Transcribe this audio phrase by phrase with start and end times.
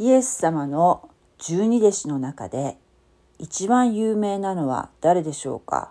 [0.00, 2.76] イエス様の十二弟子の中で
[3.40, 5.90] 一番有名なのは誰でしょうか？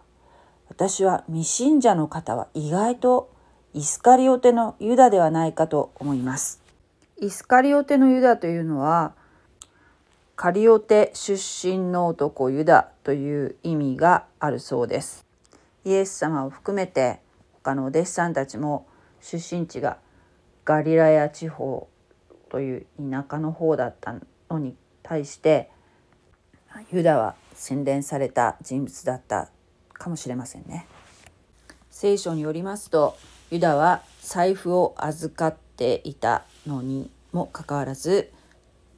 [0.69, 3.29] 私は未信者の方は意外と
[3.73, 6.61] イスカリオテのユダではないかと思います。
[7.19, 9.11] イスカリオテのユダというのは
[10.37, 15.25] カリオテ出身の男ユダという意味があるそうです。
[15.83, 17.19] イエス様を含めて
[17.51, 18.87] 他のお弟子さんたちも
[19.19, 19.97] 出身地が
[20.63, 21.89] ガリラヤ地方
[22.49, 24.15] という田舎の方だった
[24.49, 25.69] のに対して
[26.91, 29.49] ユダは洗練された人物だった
[29.93, 30.87] かもしれませんね。
[31.89, 33.17] 聖書によりますと
[33.49, 38.31] ユダは財布を預かっていたのにもかかわらず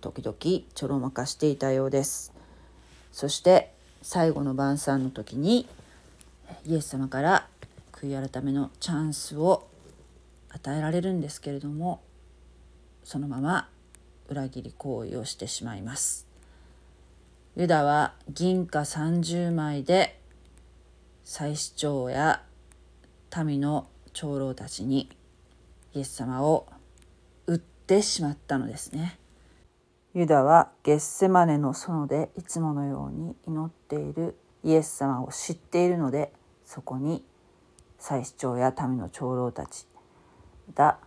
[0.02, 0.38] 時々
[0.74, 2.34] ちょろまかしていたようです。
[3.12, 5.68] そして最後の晩餐の時に
[6.66, 7.48] イエス様から
[7.92, 9.68] 悔い改めのチャンスを
[10.50, 12.02] 与えられるんですけれども
[13.04, 13.70] そのまま
[14.28, 16.28] 裏切り行為をしてしまいます。
[17.56, 20.20] ユダは銀貨30枚で
[21.24, 22.44] 祭司長や
[23.46, 25.10] 民の長老たちに
[25.94, 26.68] イエス様を
[27.48, 29.20] 売ってしまったのですね。
[30.14, 36.34] ユダはゲッセマネの園でいつものように祈っているイエス様を知っているので
[36.66, 37.24] そこに
[38.00, 39.86] 祭司長や民の長老たち
[40.68, 40.98] また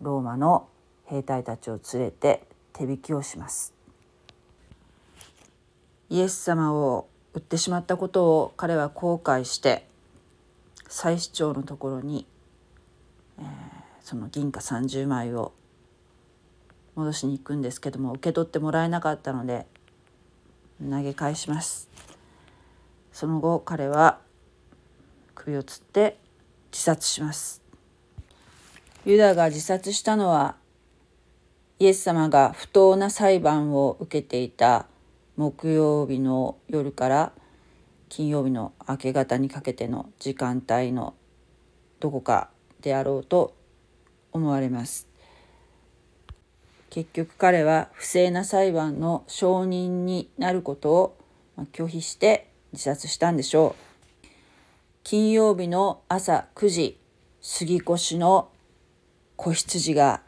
[0.00, 0.68] ローマの
[1.06, 3.74] 兵隊たちを連れて手引きをします。
[6.08, 9.86] イエス様を売ってしまったことを彼は後悔して
[10.88, 12.26] 祭司長のところに、
[13.38, 13.46] えー、
[14.02, 15.52] その銀貨30枚を
[16.94, 19.66] 戻しに行くんですけども受け取ってもらえなかったので
[20.78, 21.88] 投げ返します。
[23.12, 24.18] その後彼は
[25.34, 26.18] 首をつって
[26.70, 27.62] 自殺します。
[29.04, 30.56] ユダが自殺したのは
[31.82, 34.86] イエス様が不当な裁判を受けていた
[35.36, 37.32] 木曜日の夜から
[38.08, 41.14] 金曜日の明け方にかけての時間帯の
[41.98, 42.50] どこか
[42.82, 43.56] であろうと
[44.30, 45.08] 思われます。
[46.88, 51.16] 結局彼は不正な裁判の証人になることを
[51.72, 53.74] 拒否して自殺したんでしょ
[54.22, 54.26] う。
[55.02, 57.00] 金曜日の朝9時
[57.40, 58.50] 杉越の
[59.34, 60.20] 子羊が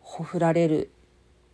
[0.00, 0.93] ほふられる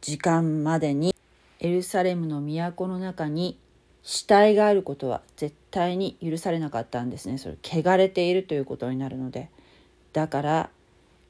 [0.01, 1.15] 時間までに
[1.61, 3.59] エルサレムの都の中に
[4.03, 7.39] 死体があることは絶対に許されなかったんですね。
[7.39, 9.51] それ汚れているということになるので。
[10.13, 10.71] だから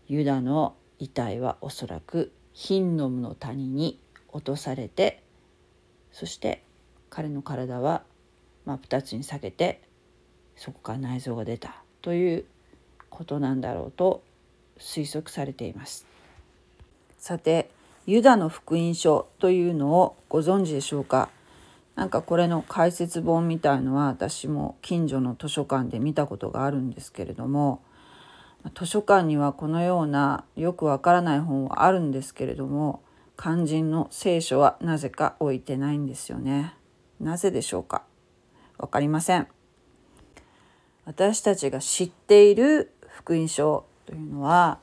[0.09, 3.99] ユダの遺体はおそらくヒンノムの谷に
[4.29, 5.23] 落とされて
[6.13, 6.63] そして
[7.11, 8.03] 彼の体は
[8.65, 9.83] 真っ二つに裂けて
[10.57, 12.45] そこから内臓が出たという
[13.09, 14.23] ことなんだろうと
[14.79, 16.07] 推測されています。
[17.19, 17.71] さて
[18.07, 21.29] ユダの福音書というのをご存知でしょうか？
[21.97, 27.83] なんかこれの解説本みたいのは私も近所の図書館で見たことがあるんですけれども
[28.75, 33.03] 図書館にはこのようなよくわからない本はあるんですけれども
[33.39, 36.75] 肝心の聖書はなぜか置いてないんですよね。
[37.21, 38.03] なぜでしょうか？
[38.79, 39.47] わかりません。
[41.05, 44.79] 私たちが知っている福音書というのは、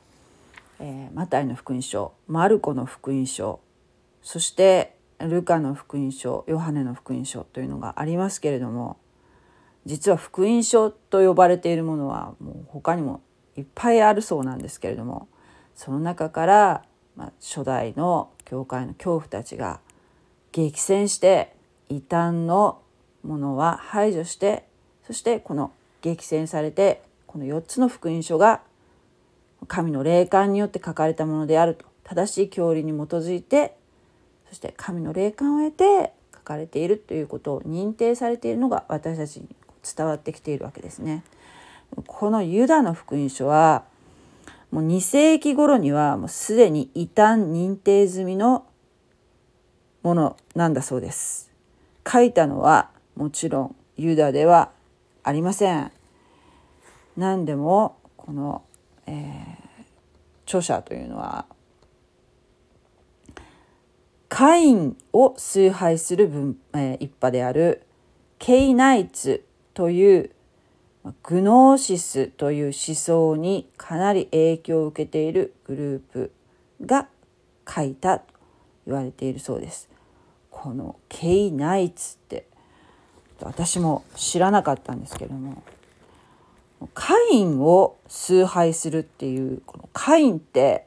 [0.80, 3.60] えー、マタイの福音書マルコの福音書
[4.22, 8.98] そしてルカの福音書ヨハネの福音書というのがありますけれども
[9.86, 13.22] 実は福音書と呼ばれているものはもう他にも
[13.56, 15.28] いっぱいあるそうなんですけれども
[15.76, 16.84] その中から、
[17.16, 19.80] まあ、初代の教会の恐怖たちが
[20.52, 21.56] 激戦して
[21.90, 22.82] 異端の
[23.24, 24.66] ものは排除して
[25.06, 25.72] そしてこの
[26.02, 28.62] 激戦されてこの4つの福音書が
[29.68, 33.76] 神の霊感によって書かれたものであると正しい教理に基づいて
[34.50, 39.48] そして神の霊感を得て書かれているということを認定されているのが私たちに
[39.84, 41.24] 伝わってきているわけですね。
[42.06, 43.86] このユダの福音書は
[44.72, 48.66] もう2世紀頃にはもうすでに異端認定済みの
[50.04, 51.52] ものなんだそうです。
[52.10, 54.72] 書いたのはもちろんユダでは
[55.24, 55.92] ありません。
[57.18, 58.63] 何でもこの、
[59.07, 59.83] えー、
[60.45, 61.45] 著者というのは
[64.30, 67.83] カインを崇拝する分、えー、一派である
[68.39, 70.31] ケイナイツという
[71.24, 76.31] グノーシスという思想にかなり影響を受けているグループ
[76.86, 77.07] が
[77.68, 78.25] 書いたと
[78.86, 79.89] 言われているそうです。
[80.51, 82.48] このケイナイツって
[83.42, 85.62] 私も知らなかったんですけども
[86.94, 90.85] カインを崇拝するっていうこのカインって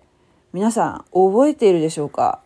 [0.53, 2.41] 皆さん覚えているでしょうか？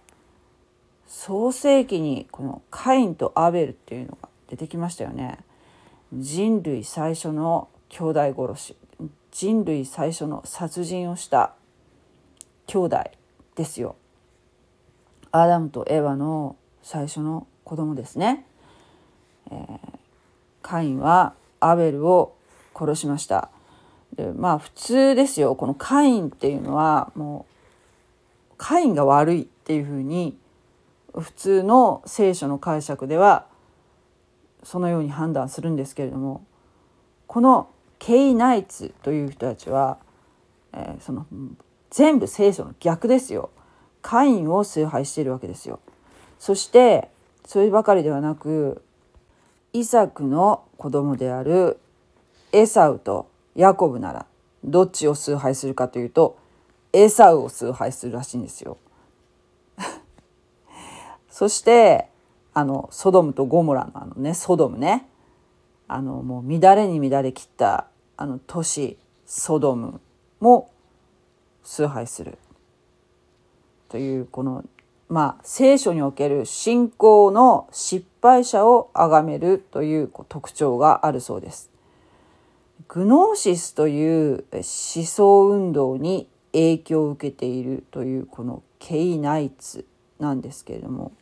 [1.06, 5.38] 創世紀にこのカインとアベルっていうのが出てきましたよね。
[6.12, 8.76] 人類最初の兄弟殺し
[9.30, 11.54] 人類最初の殺人をした
[12.66, 13.04] 兄弟
[13.56, 13.96] ですよ。
[15.32, 18.46] アダムとエヴァの最初の子供ですね。
[19.50, 19.78] えー、
[20.62, 22.36] カインはアベルを
[22.74, 23.50] 殺しました。
[24.14, 30.36] でまあ普通ですよこのカインっていうのはもうカインが悪いっていうふうに
[31.12, 33.46] 普通の聖書の解釈では
[34.62, 36.44] そのように判断するんですけれども
[37.26, 37.68] この
[37.98, 39.98] ケイナイツという人たちは、
[40.72, 41.26] えー、その
[41.90, 43.50] 全部聖書の逆ですよ。
[44.02, 45.80] カインを崇拝しているわけですよ。
[46.38, 47.08] そして
[47.46, 48.82] そればかりではなく
[49.72, 51.78] イサクの子供である
[52.54, 54.26] エサウとヤコブなら
[54.62, 56.38] どっちを崇拝するかというと
[56.92, 58.78] エサウを崇拝するらしいんですよ。
[61.28, 62.08] そして
[62.52, 65.08] あのソドムとゴモラのあのねソドムね
[65.88, 68.96] あのもう乱れに乱れきったあの都市
[69.26, 70.00] ソドム
[70.38, 70.70] も
[71.64, 72.38] 崇拝する
[73.88, 74.64] というこの
[75.08, 81.73] まあ聖書における信仰の失敗者を崇めるという特徴があるそうです。
[82.88, 89.86] グノーシスという思想運動に影響を受けているというこのケイナイツ
[90.18, 91.12] なんですけれども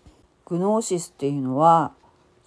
[0.44, 1.92] グノーシスっていうのは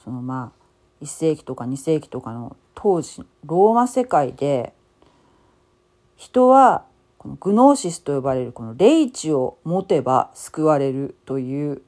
[0.03, 4.73] そのまあ1世紀とか2世紀とかの当時ローマ世界で
[6.15, 6.85] 人は
[7.17, 11.81] このグノーシスと呼ばれるこの霊知を持てば救われるという、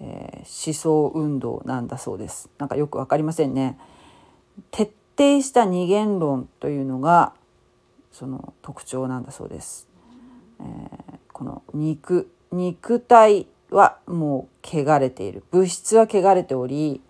[0.00, 2.50] えー、思想運動なんだそうです。
[2.58, 3.78] なんかよく分かりませんね。
[4.70, 7.34] 徹底した二元論というのが
[8.10, 9.86] その特徴なんだそうです。
[10.60, 15.44] えー、この肉肉体はもう汚れている。
[15.50, 17.02] 物質は汚れており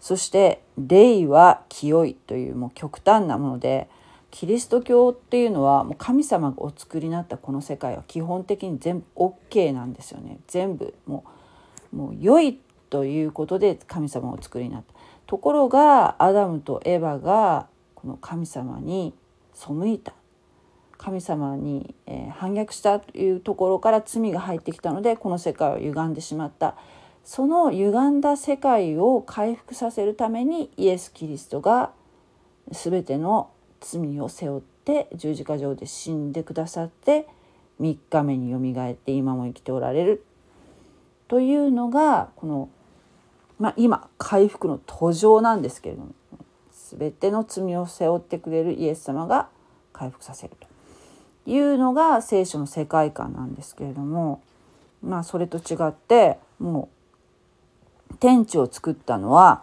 [0.00, 3.88] そして霊は清いというもう極端なもので
[4.32, 10.38] キリスト教っていうのはもう神様がお作りになったこの世界は基本的に全部 OK なんですよね。
[10.48, 11.24] 全部も
[11.92, 12.58] うもう良い
[12.90, 14.91] ということで神様をお作りになった。
[15.32, 19.14] ところがアダムとエヴァがこの神様に
[19.54, 20.12] 背いた。
[20.98, 21.94] 神様に、
[22.32, 26.76] 反逆したというところから罪が入ってきたのでこの世界を歪んでしまった。
[27.24, 31.92] その歪んだ世界を回復させるためにイエス・キリストが
[32.70, 33.48] 全ての
[33.80, 37.26] 罪を背負って十字架上で死んでくださって
[37.80, 40.26] 3日目によみがえって今も生きておられる。
[41.26, 42.68] というのがこの、
[43.62, 46.14] まあ、今回復の途上なんですけれども
[46.98, 49.50] 全ての罪を背負ってくれるイエス様が
[49.92, 50.66] 回復させると。
[51.46, 54.42] いうのが聖書の世界観なんですけれども
[55.00, 56.88] まあそれと違っても
[58.10, 59.62] う天地を作ったのは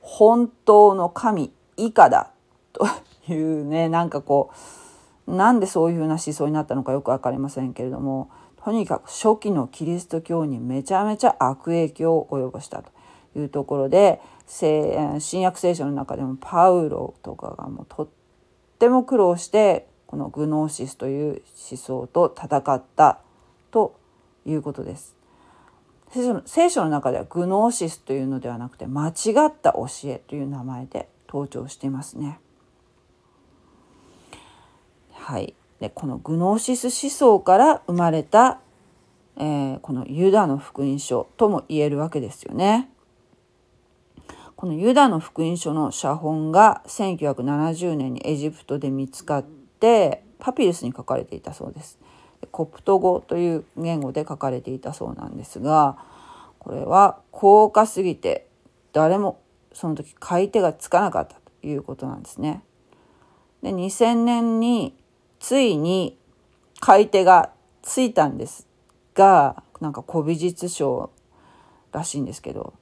[0.00, 2.32] 本当の神以下だ
[2.72, 2.88] と
[3.28, 4.50] いうねなんかこ
[5.28, 8.28] うなんでそういうふうな思想になったのかよく分かりませんけれども
[8.64, 12.95] とにかく初期のキリスト教にめちゃめちゃ悪影響を及ぼしたと。
[13.36, 18.08] いうところで新約聖書の中でもパウロとかがもうとっ
[18.78, 23.20] ても苦労してこのグノーシスという思想と戦った
[23.70, 23.98] と
[24.44, 25.16] いうことです。
[26.46, 29.12] 聖書の中ではグノーシスというのではなくて間違
[29.48, 32.38] った教えという名前で登場していますね。
[35.10, 38.60] はい、でこのグノーシス思想から生まれた、
[39.36, 42.88] えー、このユダの福音書とも言えるわけですよね。
[44.56, 51.98] このユダの福音書の写本が1970年にエジプトで見つかってパピルスに書かれていたそうです。
[52.50, 55.98] コプト語という言語で書かれていたそうなんですが
[56.58, 58.46] これは高価すぎて
[58.92, 59.40] 誰も
[59.72, 62.62] その時買い手がつかなかったということなんですね。
[63.62, 64.94] で2000年に
[65.38, 66.16] ついに
[66.80, 67.50] 買い手が
[67.82, 68.66] ついたんです
[69.14, 71.10] がなんか古美術商
[71.92, 72.74] らしいんですけど、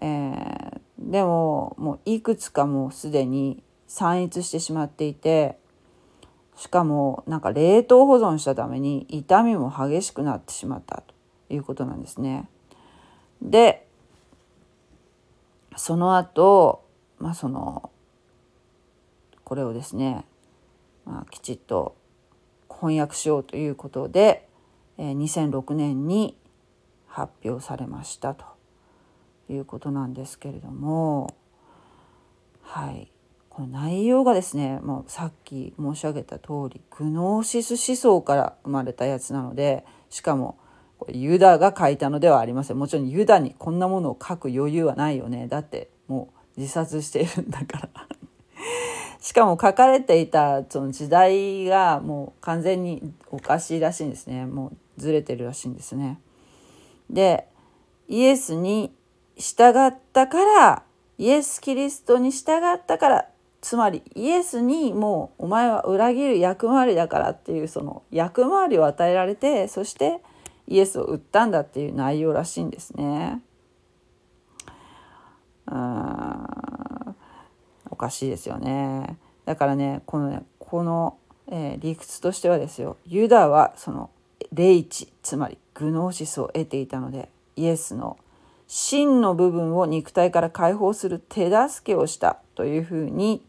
[0.00, 0.67] えー、
[1.08, 5.58] でももういくつかもうすでに散逸してしまっていて
[6.56, 11.02] しかもなんか冷凍保存したために痛みも激しくなってしまった
[11.48, 12.48] ということなんですね。
[13.42, 13.86] で
[15.76, 16.84] その後
[17.18, 17.90] まあその
[19.44, 20.24] これをですね
[21.08, 21.96] まあ、きちっと
[22.68, 24.46] 翻訳しようということで、
[24.98, 26.36] 2006年に
[27.06, 28.44] 発表されましたと
[29.52, 31.34] いうことなんですけれども
[32.62, 33.10] はい。
[33.48, 40.58] この内容がですねもうさっき申し上げた通りグノーシス思想から生まれたやつなのでしかも
[40.98, 42.78] これユダが書いたのではありません。
[42.78, 45.46] もちろんユダにこんなものを書く余裕はないよね。
[45.46, 47.88] だってもう自殺しているんだから。
[49.20, 54.46] しかも書かれていたその時代がもう完全におかしいらしいんですね。
[54.46, 56.20] もうずれてるらしいんですね。
[57.08, 57.46] で
[58.08, 58.92] イエスに
[59.38, 60.82] 従ったから
[61.16, 63.28] イエス・キリストに従ったから
[63.60, 70.20] つまりイエスにもうお前は裏切る役回りだからっていうその役回りを与えられてそして
[70.66, 73.42] イエスを売ったんだっていう内容らしいんですね。
[75.66, 77.16] うん
[77.90, 79.18] おかしいですよね。
[79.44, 81.18] だからねこのねこの、
[81.50, 84.10] えー、理屈としてはですよユダはその
[84.52, 88.18] 霊知つまりグノーシスを得ていたのでイエスの
[88.68, 93.42] 真の部分を肉体から解放する手助けをしたというふうに、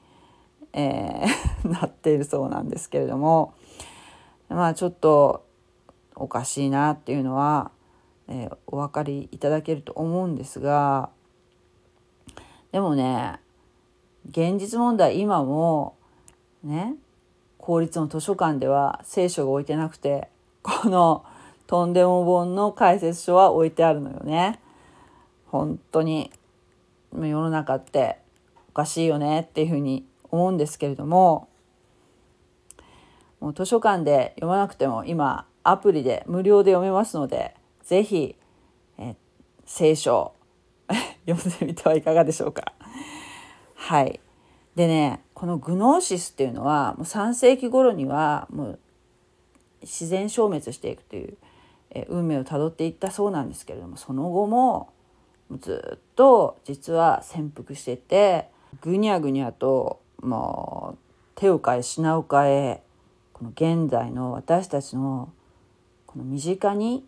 [0.72, 3.54] えー、 なっているそうなんですけれども
[4.48, 5.44] まあちょっと
[6.16, 7.72] おかしいなっていうのは、
[8.30, 11.10] えー、お分かりいただけると思うんですが
[12.72, 13.42] でもね
[14.30, 15.98] 現実問題今も
[16.64, 16.96] ね
[17.58, 20.30] 公立の図書館では聖書が置いてなくて
[20.64, 21.26] この
[21.68, 24.60] とんでも本の解説書は置いてあるのよね。
[25.51, 26.32] 本当に
[27.13, 28.20] 世の中って
[28.70, 31.50] おかしいよねっていうふうに思うんですけれども
[33.39, 38.36] もう図書館で読まなくても今アプリで無料で読めますので是非
[38.98, 39.15] え
[39.65, 40.34] 聖書
[41.27, 42.74] 読んでみてはいかがでしょうか。
[43.75, 44.20] はい
[44.75, 48.79] でねこのグノーシスっていうのはもう3世紀頃にはもう
[49.82, 51.38] 自然消滅していくという、
[52.10, 54.94] 運命をたどっていったそうなんですけれどもその後も
[55.58, 58.50] ずっと実は潜伏してて
[58.82, 60.98] ぐにゃぐにゃともう
[61.36, 62.84] 手を変え品を変え
[63.34, 65.32] この現在の私たちの
[66.06, 67.06] この身近に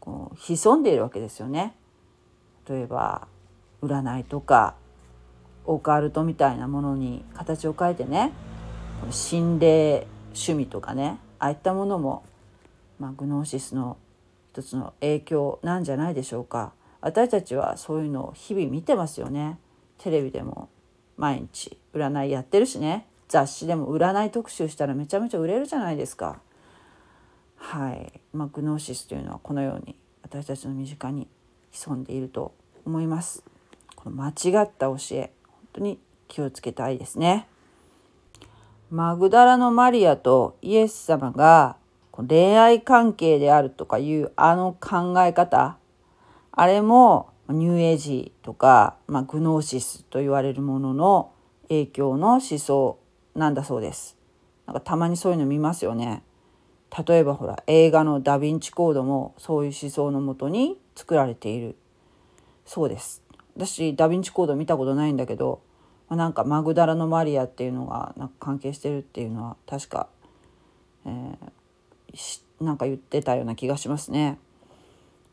[0.00, 1.74] こう潜んでいるわけですよね。
[2.68, 3.26] 例えば
[3.82, 4.74] 占いとか
[5.64, 8.32] オカルトみたいなものに形を変えてね
[9.10, 12.24] 心霊趣味とかねああいったものも、
[12.98, 13.96] まあ、グノーシスの
[14.52, 19.58] 一つの影響なんじゃないでしょうか私たちはそういうのを日々見てますよね。
[19.98, 20.68] テレビでも
[21.16, 23.06] 毎日占いやってるしね。
[23.28, 26.40] 雑誌でも占い特集したらめちゃめちゃ売れるじゃないですか。
[27.56, 31.28] はい、まあ、グノーシスというのはこのように私たちの身近に
[31.70, 32.54] 潜んでいると
[32.86, 33.44] 思います。
[33.94, 37.46] この間違った教え本当に気をつけたいですね。
[38.90, 41.76] マグダラのマリアとイエス様が
[42.16, 45.76] 恋愛関係であるとかいうあの考え方
[46.60, 51.30] あれもニューエイジとか、まあ、グノーシスと言われるものの
[51.68, 52.98] 影響の思想
[53.36, 54.16] なんだそうです。
[54.66, 56.24] なんかたまにそういうの見ますよね。
[57.06, 61.76] 例えばほら映画の「ダ・ヴィンチ・コード」もそういう思想のもとに作られている
[62.66, 63.22] そうです。
[63.54, 65.60] 私ダ・ヴィンチ・コード見たことないんだけど
[66.08, 70.08] まあ、なんかマグダラのマリアっていうのがなんか関係してるっていうのは確か、
[71.06, 74.38] えー、なんか言ってたような気がしますね。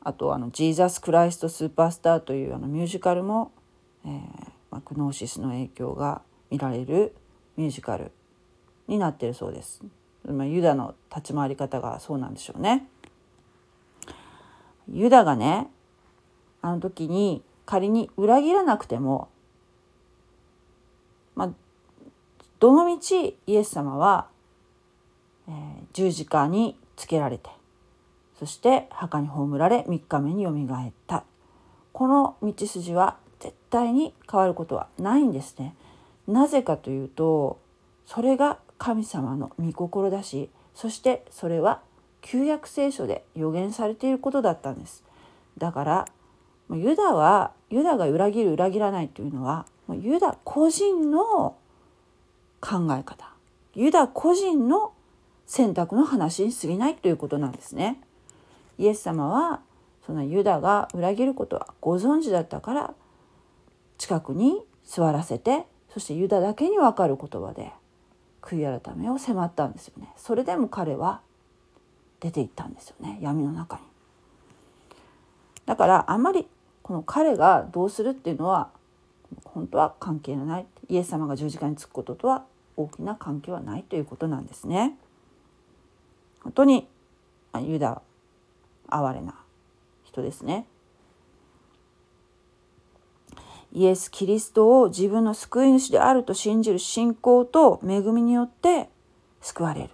[0.05, 3.51] あとあの「ジーザス・クライスト・スーパースター」というあのミュージカルも、
[4.05, 4.11] えー
[4.71, 7.13] まあ、クノーシスの影響が見られる
[7.57, 8.13] ミュージカル
[8.87, 9.81] になってるそうです。
[10.25, 12.87] ま、ユダの立ち回り方がそうなんでしょうね。
[14.87, 15.69] ユダがね
[16.61, 19.27] あの時に仮に裏切らなくても
[21.35, 21.49] まあ、
[22.59, 24.27] どのみちイエス様は、
[25.47, 25.53] えー、
[25.93, 27.49] 十字架につけられて
[28.39, 31.23] そして墓に葬られ3日目によみがえった
[31.93, 35.75] この道筋は絶対に変わることはないんですね。
[36.27, 37.59] なぜかというと
[38.05, 41.81] それが神様の御心だしそしてそれは
[42.21, 45.03] 旧約聖書で予言されていることだったんです。
[45.57, 46.05] だから
[46.71, 51.55] ユダはユダが裏切る裏切らないというのはユダ個人の
[52.59, 53.29] 考え方
[53.75, 54.93] ユダ個人の
[55.45, 58.01] 選択の話に過ぎないということなんですね。
[58.77, 59.61] イエス様は
[60.05, 62.93] そのユダが裏切ることはご存知だったから
[63.97, 67.71] 近くに座らせてそしてユダだけに分かる言葉で
[68.41, 70.09] 悔い改めを迫ったんですよね。
[70.17, 71.21] それでも彼は
[72.19, 73.81] 出ていったんですよね闇の中に。
[75.65, 76.47] だからあんまり
[76.83, 78.69] この彼がどうするっていうのは
[79.43, 82.45] 本当は関係のないイエス様が十字架につくこととは
[82.77, 84.95] 大きな関係はないということなんですね。
[86.43, 86.87] 本当に
[87.59, 88.01] ユダ
[88.89, 89.35] 哀れな
[90.03, 90.67] 人ですね。
[93.73, 98.89] イエス・キリストを自分の救い主であると信じる信仰と恵みによって
[99.41, 99.89] 救われる。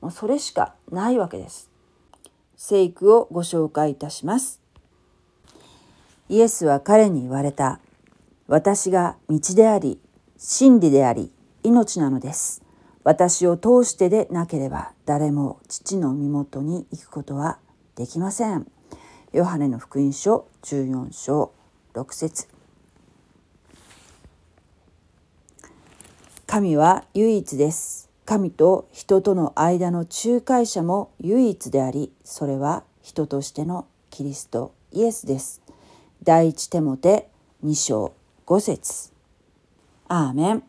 [0.00, 1.70] もうそれしかないわけです。
[2.56, 4.60] 聖句をご紹介いたします。
[6.28, 7.80] イエスは彼に言われた。
[8.46, 9.98] 私が道であり、
[10.36, 11.32] 真理であり、
[11.64, 12.62] 命なのです。
[13.02, 17.58] 私を通してでなければ誰も父の身元に行くことは
[18.00, 18.66] できません。
[19.30, 21.52] ヨハネの福音書14章
[21.92, 22.48] 6節
[26.46, 28.08] 神は唯一です。
[28.24, 35.60] 神と人との間の仲介者も唯一であり、それは人としてのキリストイエスです。
[36.22, 37.28] 第一テモテ
[37.62, 38.14] 2章
[38.46, 39.12] 5節
[40.08, 40.62] アーメン